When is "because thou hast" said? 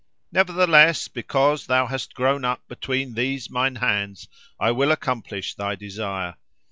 1.07-2.15